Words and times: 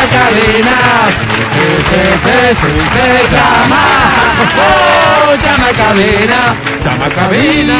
llama 0.00 0.24
cabina. 0.24 0.76
Sí, 1.54 1.66
sí, 1.88 2.02
sí, 2.24 2.36
sí, 2.60 2.72
sí, 2.92 3.34
llama. 3.34 3.84
Oh, 4.60 5.34
llama 5.44 5.70
cabina. 5.76 6.40
Llama 6.84 7.08
cabina. 7.14 7.78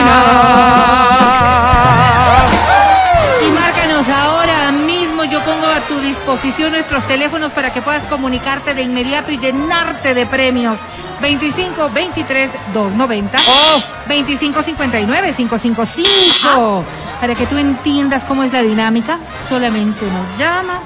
Y 3.46 3.50
márcanos 3.50 4.08
ahora 4.08 4.72
mismo. 4.72 5.24
Yo 5.24 5.40
pongo 5.40 5.66
a 5.66 5.80
tu 5.80 5.98
disposición 6.00 6.72
nuestros 6.72 7.04
teléfonos 7.06 7.52
para 7.52 7.72
que 7.72 7.82
puedas 7.82 8.04
comunicarte 8.04 8.74
de 8.74 8.82
inmediato 8.82 9.30
y 9.30 9.38
llenarte 9.38 10.14
de 10.14 10.26
premios. 10.26 10.78
25 11.20 11.90
23 11.90 12.50
290 12.72 13.36
Oh. 13.46 13.82
25 14.08 14.62
59 14.62 15.34
555 15.36 16.84
para 17.20 17.34
que 17.34 17.44
tú 17.46 17.58
entiendas 17.58 18.24
cómo 18.24 18.42
es 18.42 18.52
la 18.54 18.62
dinámica. 18.62 19.18
Solamente 19.46 20.06
nos 20.06 20.38
llamas, 20.38 20.80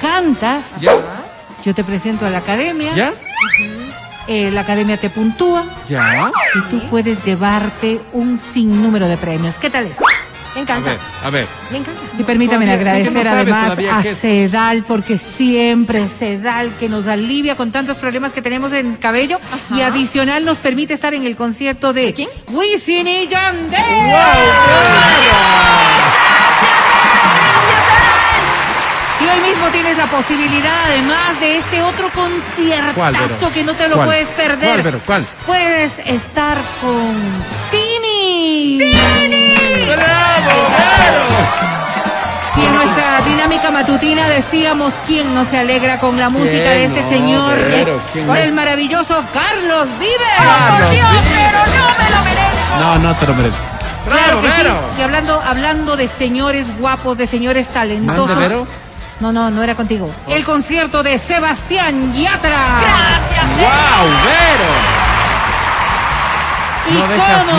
cantas, 0.00 0.64
¿Ya? 0.80 0.92
yo 1.62 1.74
te 1.74 1.84
presento 1.84 2.26
a 2.26 2.30
la 2.30 2.38
academia, 2.38 2.94
¿Ya? 2.94 3.12
eh, 4.28 4.50
la 4.50 4.60
academia 4.62 4.96
te 4.96 5.10
puntúa 5.10 5.64
¿Ya? 5.88 6.30
y 6.54 6.60
tú 6.70 6.80
puedes 6.88 7.24
llevarte 7.24 8.00
un 8.12 8.38
sinnúmero 8.38 9.08
de 9.08 9.16
premios. 9.16 9.56
¿Qué 9.56 9.70
tal 9.70 9.86
es? 9.86 9.96
Me 10.54 10.60
A 10.60 10.62
encanta. 10.62 10.90
ver, 10.92 11.00
a 11.22 11.28
ver. 11.30 11.46
Me 11.70 11.76
encanta. 11.78 12.00
Y 12.18 12.22
permítame 12.22 12.72
agradecer 12.72 13.12
no 13.12 13.20
además 13.30 13.78
a 13.78 14.00
es. 14.00 14.16
Sedal, 14.16 14.84
porque 14.84 15.18
siempre 15.18 16.08
Sedal 16.08 16.72
que 16.80 16.88
nos 16.88 17.08
alivia 17.08 17.56
con 17.56 17.72
tantos 17.72 17.98
problemas 17.98 18.32
que 18.32 18.40
tenemos 18.40 18.72
en 18.72 18.92
el 18.92 18.98
cabello 18.98 19.38
y 19.74 19.82
adicional 19.82 20.46
nos 20.46 20.56
permite 20.56 20.94
estar 20.94 21.12
en 21.12 21.26
el 21.26 21.36
concierto 21.36 21.92
de 21.92 22.14
quién? 22.14 22.30
Wisin 22.48 23.06
y 23.06 23.26
Yandel. 23.26 23.80
Y 23.82 25.65
hoy 29.36 29.48
mismo 29.48 29.66
tienes 29.68 29.96
la 29.96 30.06
posibilidad, 30.06 30.84
además 30.86 31.40
de 31.40 31.58
este 31.58 31.82
otro 31.82 32.10
¿Cuál, 32.12 32.30
conciertazo 32.30 33.50
que 33.52 33.64
no 33.64 33.74
te 33.74 33.88
lo 33.88 33.96
¿Cuál? 33.96 34.06
puedes 34.08 34.28
perder. 34.30 34.68
¿Cuál, 34.70 34.82
Vero? 34.82 35.00
¿Cuál? 35.04 35.26
Puedes 35.46 35.92
estar 36.04 36.56
con 36.80 37.14
Tini. 37.70 38.78
¡Bravo, 39.86 40.50
Y 42.56 42.66
en 42.66 42.74
nuestra 42.74 43.20
dinámica 43.20 43.70
matutina 43.70 44.28
decíamos 44.28 44.94
quién 45.06 45.34
no 45.34 45.44
se 45.44 45.58
alegra 45.58 45.98
con 46.00 46.18
la 46.18 46.28
música 46.28 46.50
¿Quién 46.74 46.92
de 46.92 47.00
este 47.00 47.02
no, 47.02 47.08
señor? 47.08 47.58
¿Quién 48.12 48.26
no? 48.26 48.34
el 48.34 48.52
maravilloso 48.52 49.22
Carlos 49.32 49.88
Vives. 49.98 50.18
Carlos 50.38 50.90
Dios, 50.90 51.10
Vives. 51.10 51.26
pero 51.34 51.58
no 51.58 51.86
me 51.98 52.10
lo 52.10 52.24
merezco. 52.24 52.76
No, 52.80 52.98
no 52.98 53.14
te 53.14 53.26
lo 53.26 53.34
mereces. 53.34 53.60
Claro 54.08 54.40
que 54.40 54.48
sí. 54.48 54.62
Y 54.98 55.02
hablando, 55.02 55.42
hablando 55.44 55.96
de 55.96 56.06
señores 56.08 56.66
guapos, 56.78 57.18
de 57.18 57.26
señores 57.26 57.68
talentosos. 57.68 58.66
¿Mande, 59.20 59.30
Vero? 59.30 59.32
No, 59.32 59.32
no, 59.32 59.50
no 59.50 59.62
era 59.62 59.74
contigo. 59.74 60.10
El 60.28 60.44
concierto 60.44 61.02
de 61.02 61.18
Sebastián 61.18 62.12
Yatra. 62.14 62.78
¡Wow, 63.58 64.08
Vero! 64.24 65.06
Y 66.88 66.92
No 66.92 67.00
cómo 67.00 67.18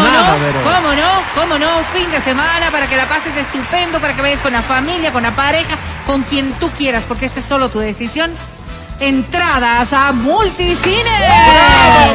nada, 0.09 0.37
no, 0.37 0.39
Vero. 0.39 0.61
cómo 0.63 0.93
no, 0.93 1.11
cómo 1.35 1.57
no, 1.59 1.83
fin 1.93 2.09
de 2.11 2.21
semana 2.21 2.71
para 2.71 2.87
que 2.87 2.95
la 2.95 3.07
pases 3.07 3.35
estupendo, 3.35 3.99
para 3.99 4.15
que 4.15 4.21
vayas 4.21 4.39
con 4.39 4.53
la 4.53 4.61
familia, 4.61 5.11
con 5.11 5.21
la 5.23 5.31
pareja, 5.35 5.75
con 6.05 6.21
quien 6.23 6.53
tú 6.53 6.69
quieras, 6.71 7.03
porque 7.05 7.25
esta 7.25 7.41
es 7.41 7.45
solo 7.45 7.69
tu 7.69 7.79
decisión. 7.79 8.31
Entradas 9.01 9.91
a 9.93 10.11
Multicine. 10.13 11.27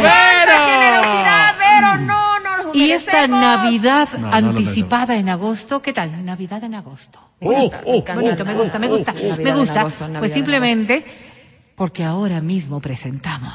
¡Cuánta 0.00 0.64
generosidad, 0.66 1.54
Vero! 1.58 1.96
No, 1.98 2.31
Y 2.74 2.90
esta. 2.90 3.26
Navidad 3.26 4.08
No, 4.14 4.18
no 4.18 4.30
lo 4.30 4.36
anticipada 4.36 5.16
en 5.16 5.28
agosto, 5.28 5.80
¿qué 5.80 5.92
tal? 5.92 6.24
Navidad 6.24 6.62
en 6.64 6.74
agosto. 6.74 7.18
Oh, 7.40 7.70
oh, 7.84 8.04
Bonito, 8.14 8.44
me 8.44 8.54
gusta, 8.54 8.78
me 8.78 8.88
gusta, 8.88 9.12
Navidad 9.12 9.38
me 9.38 9.50
en 9.50 9.56
gusta. 9.56 9.80
agosto, 9.80 10.04
Navidad 10.04 10.20
Pues 10.20 10.30
en 10.30 10.34
simplemente 10.34 11.04
porque 11.76 12.04
ahora 12.04 12.40
mismo 12.40 12.80
presentamos. 12.80 13.52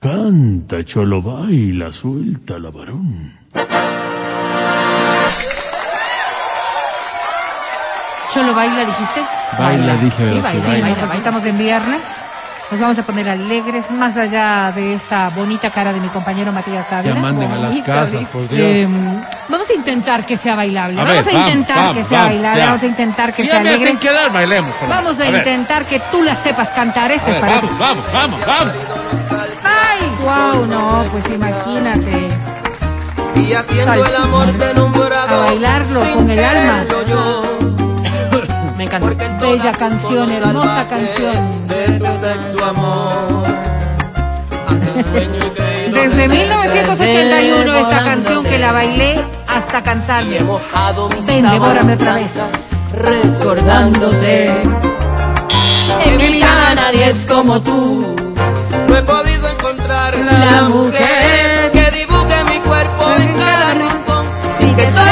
Canta, 0.00 0.82
cholo, 0.82 1.22
baila, 1.22 1.92
suelta 1.92 2.58
la 2.58 2.70
varón. 2.70 3.38
¿Cholo 8.32 8.54
baila, 8.54 8.80
dijiste? 8.84 9.20
Baila, 9.58 9.94
dije, 9.96 10.16
Sí, 10.28 10.34
sí, 10.34 10.40
baila, 10.40 10.42
baila. 10.42 10.66
baila, 10.68 10.86
porque 10.88 11.00
baila. 11.06 11.14
estamos 11.16 11.44
en 11.44 11.58
viernes. 11.58 12.00
Nos 12.70 12.80
vamos 12.80 12.98
a 12.98 13.02
poner 13.02 13.28
alegres, 13.28 13.90
más 13.90 14.16
allá 14.16 14.72
de 14.74 14.94
esta 14.94 15.28
bonita 15.28 15.68
cara 15.68 15.92
de 15.92 16.00
mi 16.00 16.08
compañero 16.08 16.52
Matías 16.52 16.86
Ya 16.88 16.96
Dávila. 16.96 17.14
manden 17.16 17.52
a 17.52 17.56
las 17.58 17.74
casas, 17.84 18.12
dice. 18.12 18.26
por 18.32 18.48
Dios. 18.48 18.66
Eh, 18.66 18.88
vamos 19.50 19.68
a 19.68 19.74
intentar 19.74 20.24
que 20.24 20.38
sea 20.38 20.54
bailable. 20.56 20.98
A 20.98 21.04
vamos 21.04 21.26
a 21.26 21.30
vamos, 21.32 21.48
intentar 21.50 21.76
vamos, 21.76 21.96
que 21.98 22.04
sea 22.04 22.18
vamos, 22.18 22.32
bailable. 22.32 22.58
ya. 22.60 22.66
Vamos 22.68 22.82
a 22.82 22.86
intentar 22.86 23.32
que 23.34 23.42
sea 23.44 23.52
ya 23.52 23.60
alegre. 23.60 23.84
hacen 23.84 23.98
quedar, 23.98 24.32
bailemos. 24.32 24.74
por 24.76 24.88
Vamos 24.88 25.20
a 25.20 25.28
intentar 25.28 25.84
que 25.84 26.00
tú 26.10 26.22
la 26.22 26.34
sepas 26.34 26.70
cantar. 26.70 27.12
Esta 27.12 27.26
A 27.26 27.30
es 27.34 27.40
ver, 27.42 27.50
para 27.50 27.60
ti. 27.60 27.68
vamos, 27.78 28.04
vamos, 28.12 28.40
vamos, 28.46 28.74
vamos. 29.28 29.46
¡Ay! 29.64 30.10
¡Wow! 30.22 30.66
No, 30.66 31.04
pues 31.12 31.24
imagínate. 31.30 32.28
Y 33.34 33.52
haciendo 33.52 33.92
el 34.06 34.16
amor 34.16 35.12
A 35.12 35.26
bailarlo 35.36 36.04
sin 36.04 36.14
con 36.14 36.30
el 36.30 36.42
alma. 36.42 36.84
yo. 37.06 37.61
En 38.94 39.38
Bella 39.38 39.72
canción, 39.72 40.30
hermosa 40.30 40.86
canción. 40.86 41.66
De 41.66 41.98
tu 41.98 42.04
sexo 42.04 42.62
amor. 42.62 43.42
Desde 45.94 46.16
de 46.16 46.28
1981 46.28 47.74
esta 47.74 48.04
canción 48.04 48.44
que 48.44 48.58
la 48.58 48.72
bailé 48.72 49.18
hasta 49.48 49.82
cansarme. 49.82 50.40
Ven, 51.26 51.50
devórame 51.50 51.94
otra 51.94 52.14
vez. 52.16 52.32
Recordándote. 52.94 54.62
En 56.04 56.16
mi 56.18 56.38
cama 56.38 56.74
nadie 56.74 57.08
es 57.08 57.24
como 57.24 57.62
tú. 57.62 58.14
No 58.88 58.96
he 58.98 59.02
podido 59.04 59.48
encontrar 59.48 60.18
La 60.18 60.68
mujer 60.68 61.70
que 61.72 61.90
dibuje 61.92 62.44
mi 62.44 62.60
cuerpo 62.60 63.04
en 63.16 63.32
cada 63.38 63.72
rincón. 63.72 64.26
Sin 64.58 64.76
que 64.76 64.90
sobre 64.90 65.11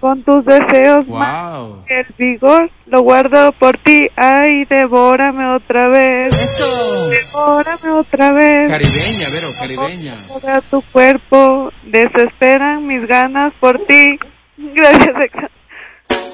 con 0.00 0.22
tus 0.22 0.44
deseos 0.44 1.06
más 1.08 1.56
Wow. 1.58 1.84
que 1.86 2.00
el 2.00 2.14
vigor. 2.18 2.70
Lo 2.86 3.02
guardo 3.02 3.52
por 3.52 3.76
ti. 3.78 3.98
Ay, 4.16 4.64
devórame 4.68 5.54
otra 5.54 5.88
vez. 5.88 6.32
Esto. 6.32 7.08
Devórame 7.08 7.90
otra 7.90 8.32
vez. 8.32 8.68
Caribeña, 8.70 9.28
Vero, 9.32 9.48
caribeña. 9.60 10.14
Toda 10.28 10.60
tu 10.62 10.82
cuerpo. 10.92 11.70
Desesperan 11.84 12.86
mis 12.86 13.06
ganas 13.06 13.52
por 13.60 13.78
ti. 13.86 14.18
Gracias, 14.56 15.14
Exa. 15.24 15.50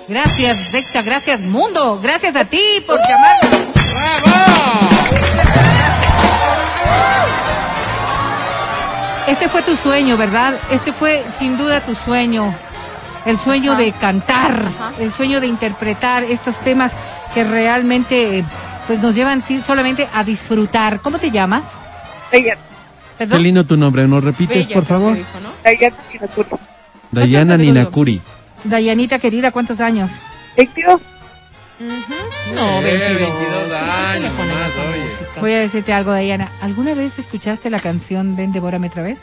Gracias, 0.09 0.73
Dexa. 0.73 1.03
Gracias, 1.03 1.41
mundo. 1.43 2.01
Gracias 2.03 2.37
a 2.37 2.45
ti 2.45 2.83
por 2.87 2.99
llamarnos. 2.99 3.73
Este 9.27 9.49
fue 9.49 9.63
tu 9.63 9.77
sueño, 9.77 10.17
¿verdad? 10.17 10.55
Este 10.71 10.93
fue 10.93 11.25
sin 11.39 11.59
duda 11.59 11.81
tu 11.81 11.95
sueño. 11.97 12.55
El 13.27 13.39
sueño 13.39 13.73
Ajá. 13.73 13.81
de 13.83 13.93
cantar, 13.93 14.67
Ajá. 14.67 14.93
el 15.01 15.13
sueño 15.13 15.41
de 15.41 15.47
interpretar 15.49 16.25
estos 16.25 16.57
temas 16.59 16.93
que 17.35 17.45
realmente 17.45 18.39
eh, 18.39 18.45
pues 18.87 19.01
nos 19.01 19.15
llevan 19.15 19.41
sí, 19.41 19.61
solamente 19.61 20.09
a 20.15 20.23
disfrutar. 20.25 21.01
¿Cómo 21.01 21.19
te 21.19 21.31
llamas? 21.31 21.65
Dayana, 22.31 22.61
Qué 22.61 23.19
¿Perdón? 23.19 23.43
lindo 23.43 23.65
tu 23.65 23.77
nombre, 23.77 24.07
¿nos 24.07 24.23
repites, 24.23 24.67
Bella, 24.69 24.75
por 24.75 24.85
favor? 24.85 25.15
dijo, 25.17 25.41
¿no? 25.43 25.51
Dayana 25.65 25.97
Kinakuri. 26.11 26.49
Dayana 27.11 27.57
Ninakuri. 27.57 28.21
Dayanita 28.65 29.19
querida, 29.19 29.51
¿cuántos 29.51 29.81
años? 29.81 30.11
22. 30.57 31.01
No, 32.55 32.79
Eh, 32.81 32.83
22. 32.83 33.19
22 33.19 33.73
años 33.75 34.33
música? 34.35 35.41
Voy 35.41 35.53
a 35.53 35.61
decirte 35.61 35.93
algo, 35.93 36.13
Dayana. 36.13 36.51
¿Alguna 36.61 36.95
vez 36.95 37.19
escuchaste 37.19 37.71
la 37.71 37.79
canción 37.81 38.35
Ven, 38.37 38.53
devórame 38.53 38.87
otra 38.89 39.03
vez? 39.03 39.21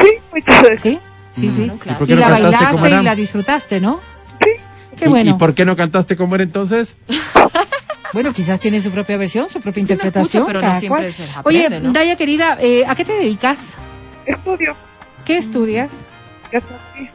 Sí, 0.00 0.08
muchas 0.32 0.62
veces. 0.62 0.80
¿Sí? 0.80 0.98
Sí, 1.32 1.50
sí. 1.50 1.70
Claro. 1.80 1.96
¿Y 1.96 1.98
por 1.98 2.02
Y 2.04 2.06
qué 2.06 2.14
no 2.14 2.20
la 2.20 2.28
bailaste 2.28 2.66
como 2.72 2.86
y 2.86 3.02
la 3.02 3.14
disfrutaste, 3.14 3.80
¿no? 3.80 4.00
Sí. 4.40 4.50
Qué 4.96 5.04
¿Y- 5.06 5.08
bueno. 5.08 5.30
¿Y 5.30 5.34
por 5.34 5.54
qué 5.54 5.64
no 5.64 5.74
cantaste 5.76 6.16
como 6.16 6.34
era 6.34 6.44
entonces? 6.44 6.96
Bueno, 8.12 8.30
quizás 8.34 8.60
tiene 8.60 8.78
su 8.82 8.90
propia 8.90 9.16
versión, 9.16 9.48
su 9.48 9.58
propia 9.62 9.80
interpretación. 9.80 10.42
escucha, 10.42 10.44
pero 10.44 10.60
no 10.60 10.78
siempre 10.78 11.12
se 11.12 11.26
les 11.26 11.34
Oye, 11.44 11.64
aprende, 11.64 11.88
¿no? 11.88 11.92
Daya 11.94 12.14
querida, 12.16 12.58
eh, 12.60 12.84
¿a 12.86 12.94
qué 12.94 13.06
te 13.06 13.14
dedicas? 13.14 13.56
Estudio. 14.26 14.76
¿Qué 15.24 15.38
estudias? 15.38 15.90
gastronomía. 16.52 17.10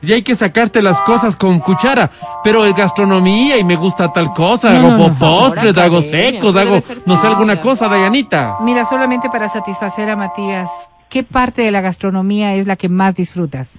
Y 0.00 0.12
hay 0.14 0.22
que 0.22 0.34
sacarte 0.34 0.80
las 0.80 0.98
cosas 1.00 1.36
con 1.36 1.60
cuchara. 1.60 2.10
Pero 2.42 2.64
es 2.64 2.74
gastronomía 2.74 3.58
y 3.58 3.64
me 3.64 3.76
gusta 3.76 4.10
tal 4.14 4.32
cosa. 4.32 4.70
No, 4.70 4.78
hago 4.78 4.88
no, 4.88 4.96
no, 4.96 4.96
po- 4.96 5.08
por 5.10 5.18
favor, 5.18 5.40
postres, 5.52 5.76
hago 5.76 5.98
academia, 5.98 6.32
secos, 6.40 6.56
hago, 6.56 6.78
no 7.04 7.20
sé, 7.20 7.26
alguna 7.26 7.60
cosa, 7.60 7.86
Dayanita. 7.88 8.56
Mira, 8.62 8.86
solamente 8.86 9.28
para 9.28 9.46
satisfacer 9.50 10.08
a 10.08 10.16
Matías, 10.16 10.70
¿qué 11.10 11.22
parte 11.22 11.60
de 11.62 11.70
la 11.70 11.82
gastronomía 11.82 12.54
es 12.54 12.66
la 12.66 12.76
que 12.76 12.88
más 12.88 13.14
disfrutas? 13.14 13.72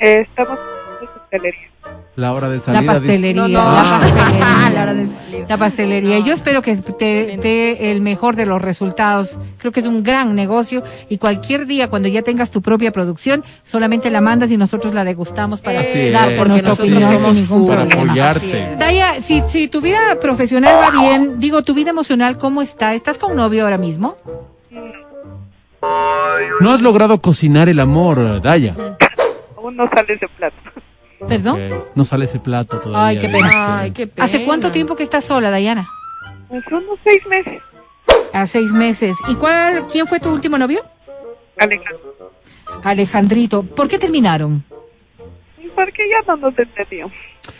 Eh, 0.00 0.22
estamos 0.26 0.58
en 1.02 1.08
hostelería. 1.08 1.60
La 2.16 2.32
hora 2.32 2.48
de 2.48 2.56
La 2.56 2.60
salida. 2.62 2.80
dice. 2.80 2.92
pastelería, 2.94 3.42
No, 3.42 3.48
no. 3.48 3.58
la 3.58 3.64
Ah, 3.68 4.00
pastelería. 4.00 4.70
la 4.70 4.82
hora 4.82 4.94
de 4.94 5.06
salida. 5.06 5.46
La 5.48 5.58
pastelería. 5.58 6.18
Yo 6.20 6.32
espero 6.32 6.62
que 6.62 6.74
te 6.76 7.36
dé 7.42 7.92
el 7.92 8.00
mejor 8.00 8.36
de 8.36 8.46
los 8.46 8.60
resultados. 8.62 9.38
Creo 9.58 9.70
que 9.70 9.80
es 9.80 9.86
un 9.86 10.02
gran 10.02 10.34
negocio 10.34 10.82
y 11.10 11.18
cualquier 11.18 11.66
día 11.66 11.88
cuando 11.88 12.08
ya 12.08 12.22
tengas 12.22 12.50
tu 12.50 12.62
propia 12.62 12.90
producción, 12.90 13.44
solamente 13.62 14.10
la 14.10 14.22
mandas 14.22 14.50
y 14.50 14.56
nosotros 14.56 14.94
la 14.94 15.04
degustamos 15.04 15.60
para 15.60 15.80
Así 15.80 15.90
es. 15.98 16.12
dar 16.14 16.34
Porque 16.36 16.62
nuestra 16.62 16.70
nosotros 16.70 16.88
opinión 16.88 17.18
somos 17.18 17.36
sin 17.36 17.48
ningún. 17.48 17.68
Para 17.68 17.82
problema. 17.82 18.02
apoyarte. 18.04 18.76
Daya, 18.78 19.20
si, 19.20 19.42
si 19.46 19.68
tu 19.68 19.80
vida 19.82 20.18
profesional 20.20 20.74
va 20.82 20.98
bien, 21.02 21.38
digo, 21.38 21.62
tu 21.62 21.74
vida 21.74 21.90
emocional, 21.90 22.38
¿cómo 22.38 22.62
está? 22.62 22.94
¿Estás 22.94 23.18
con 23.18 23.36
novio 23.36 23.64
ahora 23.64 23.76
mismo? 23.78 24.16
No 24.70 24.80
has 25.82 26.82
logrado 26.82 27.20
cocinar 27.20 27.68
el 27.68 27.80
amor, 27.80 28.40
Daya. 28.40 28.74
Aún 29.56 29.76
no 29.76 29.88
sale 29.94 30.14
ese 30.14 30.28
plato. 30.36 30.56
¿Perdón? 31.26 31.58
No 31.94 32.04
sale 32.04 32.26
ese 32.26 32.38
plato 32.38 32.78
todavía. 32.78 33.08
Ay, 33.08 33.18
qué 33.18 33.28
pena. 33.28 33.80
Ay, 33.80 33.90
qué 33.92 34.06
pena. 34.06 34.24
¿Hace 34.24 34.44
cuánto 34.44 34.70
tiempo 34.70 34.96
que 34.96 35.02
estás 35.02 35.24
sola, 35.24 35.50
Dayana? 35.50 35.88
Hace 36.46 36.74
unos 36.74 36.98
seis 37.04 37.22
meses. 37.26 37.62
A 38.32 38.46
seis 38.46 38.72
meses. 38.72 39.16
¿Y 39.28 39.34
cuál, 39.36 39.86
quién 39.86 40.06
fue 40.06 40.20
tu 40.20 40.30
último 40.30 40.58
novio? 40.58 40.82
Alejandro. 41.58 42.32
Alejandrito. 42.82 43.62
¿Por 43.62 43.88
qué 43.88 43.98
terminaron? 43.98 44.64
Porque 45.74 46.08
ya 46.08 46.26
no 46.26 46.36
nos 46.36 46.58
entendió. 46.58 47.10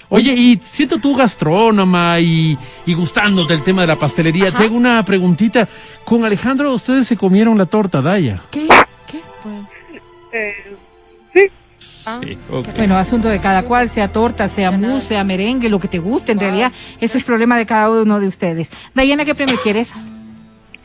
Oye, 0.08 0.32
y 0.34 0.56
siendo 0.62 0.98
tú 0.98 1.14
gastrónoma 1.16 2.20
y, 2.20 2.56
y 2.86 2.94
gustándote 2.94 3.54
el 3.54 3.62
tema 3.62 3.82
de 3.82 3.88
la 3.88 3.96
pastelería, 3.96 4.52
te 4.52 4.64
hago 4.64 4.76
una 4.76 5.04
preguntita. 5.04 5.68
Con 6.04 6.24
Alejandro, 6.24 6.72
ustedes 6.72 7.06
se 7.06 7.16
comieron 7.16 7.58
la 7.58 7.66
torta, 7.66 8.00
Daya. 8.00 8.40
¿Qué? 8.50 8.66
¿Qué? 9.06 9.18
Eh, 10.32 10.52
sí, 11.34 11.42
Ah, 12.08 12.20
Sí. 12.22 12.38
Bueno, 12.76 12.96
asunto 12.96 13.28
de 13.28 13.40
cada 13.40 13.64
cual, 13.64 13.88
sea 13.88 14.06
torta, 14.12 14.46
sea 14.46 14.70
mousse, 14.70 15.08
sea 15.08 15.24
merengue, 15.24 15.68
lo 15.68 15.80
que 15.80 15.88
te 15.88 15.98
guste, 15.98 16.30
en 16.32 16.38
realidad, 16.38 16.70
eso 17.00 17.18
es 17.18 17.24
problema 17.24 17.58
de 17.58 17.66
cada 17.66 17.90
uno 17.90 18.20
de 18.20 18.28
ustedes. 18.28 18.70
Dayana, 18.94 19.24
¿qué 19.24 19.34
premio 19.34 19.56
quieres? 19.62 19.92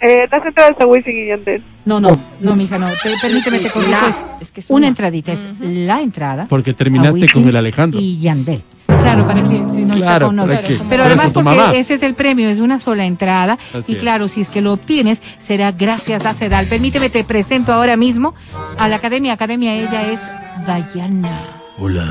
eh, 0.03 0.15
las 0.31 0.43
entradas 0.43 0.73
a 0.79 0.87
Wisin 0.87 1.15
y 1.15 1.27
Yandel. 1.27 1.63
No, 1.85 1.99
no, 1.99 2.19
no, 2.39 2.55
mija, 2.55 2.79
no. 2.79 2.87
Te- 3.03 3.13
permíteme, 3.21 3.59
te 3.59 3.69
corrijo. 3.69 3.91
La, 3.91 4.37
Es, 4.41 4.49
que 4.49 4.61
es 4.61 4.69
una 4.71 4.77
una. 4.77 4.87
entradita, 4.87 5.31
es 5.31 5.39
la 5.59 6.01
entrada. 6.01 6.47
Porque 6.49 6.73
terminaste 6.73 7.29
con 7.29 7.47
el 7.47 7.55
Alejandro. 7.55 7.99
Y 8.01 8.19
Yandel. 8.19 8.63
Claro, 8.99 9.25
para 9.27 9.41
que 9.43 9.49
si 9.49 9.55
no 9.85 9.93
está 9.93 9.95
Claro, 9.95 10.27
con 10.27 10.35
¿para 10.37 10.47
novio. 10.55 10.67
qué? 10.67 10.79
Pero 10.89 11.03
además 11.03 11.31
porque 11.31 11.49
mamá. 11.57 11.73
ese 11.75 11.93
es 11.95 12.03
el 12.03 12.15
premio, 12.15 12.49
es 12.49 12.59
una 12.59 12.79
sola 12.79 13.05
entrada. 13.05 13.57
Así 13.73 13.93
y 13.93 13.95
es. 13.95 14.01
claro, 14.01 14.27
si 14.27 14.41
es 14.41 14.49
que 14.49 14.61
lo 14.61 14.73
obtienes, 14.73 15.21
será 15.39 15.71
gracias 15.71 16.25
a 16.25 16.33
Sedal. 16.33 16.67
Permíteme, 16.67 17.09
te 17.09 17.23
presento 17.23 17.73
ahora 17.73 17.97
mismo 17.97 18.33
a 18.77 18.87
la 18.87 18.97
academia. 18.97 19.33
Academia, 19.33 19.75
ella 19.75 20.11
es 20.11 20.19
Dayana. 20.67 21.39
Hola. 21.77 22.05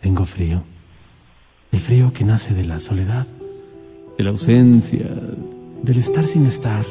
Tengo 0.00 0.24
frío. 0.24 0.62
El 1.70 1.78
frío 1.80 2.12
que 2.12 2.24
nace 2.24 2.52
de 2.54 2.64
la 2.64 2.78
soledad, 2.78 3.26
de 4.18 4.24
la 4.24 4.30
ausencia, 4.30 5.06
del 5.82 5.98
estar 5.98 6.26
sin 6.26 6.46
estar. 6.46 6.84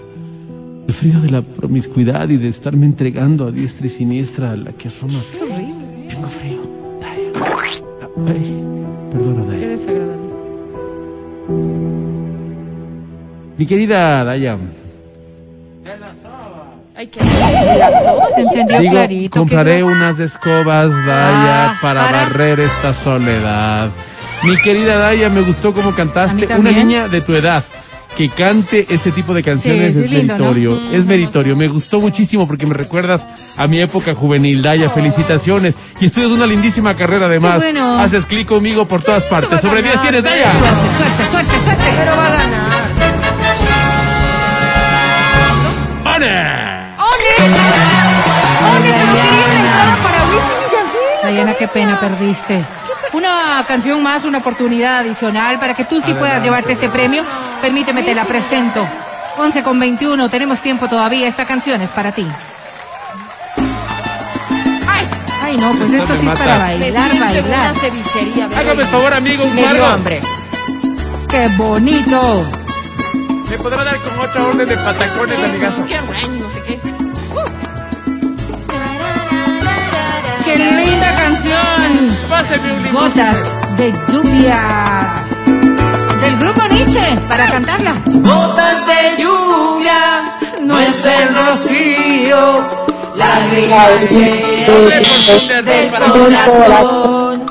El 0.88 0.94
frío 0.94 1.20
de 1.22 1.30
la 1.30 1.42
promiscuidad 1.44 2.28
y 2.30 2.38
de 2.38 2.48
estarme 2.50 2.86
entregando 2.86 3.48
a 3.48 3.52
diestra 3.52 3.86
y 3.86 3.90
siniestra 3.90 4.52
a 4.52 4.56
la 4.56 4.72
que 4.72 4.88
asoma. 4.88 5.20
Qué 6.32 6.40
frío. 6.40 6.62
Daya. 7.02 7.32
Ay, 8.28 8.64
perdona, 9.12 9.44
Qué 9.46 9.58
Daya. 9.58 9.68
desagradable. 9.68 10.30
Mi 13.58 13.66
querida 13.66 14.24
Daya, 14.24 14.58
Ay, 16.96 17.08
qué. 17.08 17.20
Se 17.20 18.42
entendió 18.42 18.80
digo, 18.80 18.92
clarito. 18.94 19.40
compraré 19.40 19.78
qué 19.78 19.84
unas 19.84 20.20
escobas, 20.20 20.92
Daya, 21.06 21.72
Ah, 21.72 21.78
para, 21.82 22.06
para- 22.06 22.12
barrer 22.26 22.60
esta 22.60 22.94
soledad. 22.94 23.90
Mi 24.44 24.56
querida 24.58 24.98
Daya, 25.00 25.30
me 25.30 25.42
gustó 25.42 25.74
cómo 25.74 25.94
cantaste. 25.96 26.46
Una 26.56 26.72
niña 26.72 27.08
de 27.08 27.22
tu 27.22 27.34
edad 27.34 27.64
que 28.22 28.36
cante 28.36 28.86
este 28.90 29.12
tipo 29.12 29.34
de 29.34 29.42
canciones 29.42 29.96
Sí, 29.96 30.02
es 30.02 30.12
lindo, 30.12 30.38
¿no? 30.38 30.52
meritorio. 30.52 30.92
Es 30.92 31.06
meritorio. 31.06 31.56
Me 31.56 31.68
gustó 31.68 32.00
muchísimo 32.00 32.46
porque 32.46 32.68
me 32.68 32.76
recuerdas 32.76 33.26
a 33.58 33.66
mi 33.66 33.80
época 33.82 34.14
juvenil. 34.14 34.62
Daya, 34.62 34.92
felicitaciones. 34.92 35.74
Y 36.00 36.06
estudias 36.06 36.30
una 36.30 36.46
lindísima 36.46 36.94
carrera 36.94 37.26
además. 37.26 37.64
Bueno. 37.64 37.98
Haces 38.00 38.28
clic 38.28 38.48
conmigo 38.48 38.86
por 38.88 39.02
todas 39.02 39.24
partes. 39.24 39.60
Sobre 39.62 39.82
10 39.82 40.02
tienes, 40.02 40.24
Daya. 40.24 40.52
Suerte, 40.52 40.68
suerte, 40.98 41.24
suerte, 41.32 41.64
suerte. 41.64 41.84
Pero 41.98 42.12
va 42.16 42.28
a 42.28 42.30
ganar. 42.30 42.72
¡Vale! 46.04 46.28
¡Ole! 46.28 47.32
¡Ole! 48.78 48.94
Pero 48.94 49.14
quería 49.14 49.98
para 50.04 50.24
Wisin 50.26 50.88
y. 51.22 51.26
Dayana, 51.26 51.54
qué 51.56 51.68
pena 51.68 52.00
perdiste. 52.00 52.64
Una 53.14 53.64
canción 53.68 54.02
más, 54.04 54.26
una 54.26 54.38
oportunidad 54.38 55.00
adicional 55.00 55.60
para 55.60 55.74
que 55.74 55.84
tú 55.86 56.00
sí 56.02 56.14
puedas 56.14 56.44
llevarte 56.44 56.74
este 56.74 56.88
premio. 56.90 57.24
Permíteme, 57.62 58.04
te 58.04 58.16
la 58.16 58.26
presento. 58.26 58.86
11 59.38 59.64
con 59.64 59.80
21, 59.80 60.30
tenemos 60.30 60.62
tiempo 60.62 60.88
todavía. 60.88 61.28
Esta 61.28 61.46
canción 61.46 61.82
es 61.82 61.90
para 61.92 62.12
ti. 62.12 62.28
¡Ay! 64.88 65.08
Ay, 65.44 65.58
no, 65.58 65.72
pues 65.74 65.94
Esto 65.94 66.16
sí 66.16 66.28
es 66.28 66.40
para 66.40 66.58
bailar, 66.58 67.20
bailar. 67.20 67.44
una. 67.46 67.70
Hágame 68.60 68.82
el 68.82 68.88
favor, 68.88 69.14
amigo, 69.14 69.44
un 69.46 69.56
Me 69.56 69.62
dio 69.62 69.70
cuadro. 69.70 69.86
hambre. 69.88 70.22
¡Qué 71.30 71.48
bonito! 71.58 72.52
¿Me 73.50 73.58
podrá 73.58 73.84
dar 73.84 74.00
con 74.02 74.20
otra 74.20 74.44
orden 74.44 74.68
de 74.68 74.78
patacones, 74.78 75.40
amigazo? 75.44 75.86
Qué 75.86 76.00
bueno, 76.02 76.28
no 76.40 76.50
sé 76.50 76.62
qué. 76.64 76.80
¡Qué 80.46 80.56
linda 80.58 81.14
canción! 81.16 82.18
Páseme 82.30 82.74
un 82.74 82.84
limón. 82.84 83.04
Gotas 83.10 83.36
de 83.78 83.92
lluvia. 84.10 85.26
Nietzsche, 86.92 87.18
para 87.28 87.46
cantarla. 87.48 87.94
Gotas 88.06 88.86
de 88.88 89.22
lluvia, 89.24 90.00
No 90.62 90.80
es 90.80 91.04
el 91.04 91.36
rocío. 91.36 92.62
lágrimas 93.16 93.90
que 94.10 94.66
del 95.64 95.92
corazón. 95.92 97.46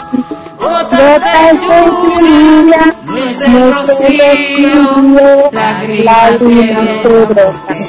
Gotas 0.58 1.20
de 1.22 1.58
lluvia. 1.66 2.82
No 3.06 3.16
es 3.16 3.40
el 3.40 3.72
rocío, 3.74 5.50
lágrimas 5.52 6.38
que 6.38 6.76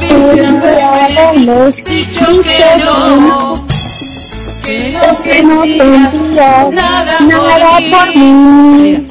digo. 0.00 1.70
dicho 1.84 2.26
que 2.42 2.58
no, 2.84 3.64
que 4.64 5.42
no 5.42 5.62
sentías 5.62 6.70
nada 6.70 7.18
por 7.90 8.16
mí. 8.16 9.06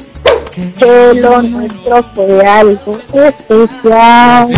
que 0.52 1.14
lo 1.14 1.42
nuestro 1.42 2.02
fue 2.14 2.46
algo 2.46 2.98
especial. 3.12 4.48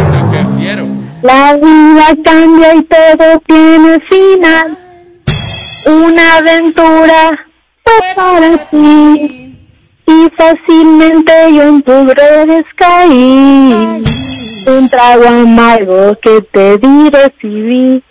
La 1.23 1.57
vida 1.57 2.17
cambia 2.25 2.75
y 2.75 2.83
todo 2.83 3.43
tiene 3.47 4.00
final. 4.09 4.79
Una 5.87 6.37
aventura 6.37 7.47
fue 7.85 8.15
para 8.15 8.71
ti. 8.71 9.43
Y 10.09 10.31
fácilmente 10.37 11.33
yo 11.53 11.62
en 11.62 11.83
tus 11.83 12.15
redes 12.15 12.65
caí. 12.76 14.03
Un 14.69 14.88
trago 14.88 15.29
amargo 15.29 16.17
que 16.23 16.41
te 16.53 16.79
di 16.79 17.11
recibí. 17.11 18.03